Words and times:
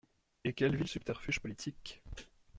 Et 0.43 0.53
quels 0.53 0.75
vils 0.75 0.87
subterfuges 0.87 1.41
politiques! 1.41 2.01